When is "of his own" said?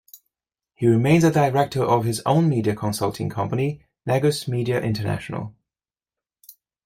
1.83-2.49